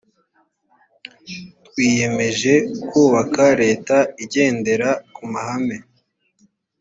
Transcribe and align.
twiyemeje 1.67 2.53
kubaka 2.89 3.43
leta 3.61 3.97
igendera 4.23 4.89
ku 5.15 5.23
mahame 5.33 5.77